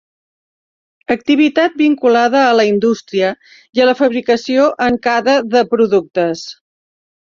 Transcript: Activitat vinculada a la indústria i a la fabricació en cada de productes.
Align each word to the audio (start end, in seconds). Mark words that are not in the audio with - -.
Activitat 1.15 1.75
vinculada 1.83 2.41
a 2.47 2.57
la 2.61 2.67
indústria 2.71 3.31
i 3.81 3.85
a 3.87 3.91
la 3.93 3.97
fabricació 4.03 4.69
en 4.91 5.01
cada 5.09 5.41
de 5.57 5.67
productes. 5.79 6.49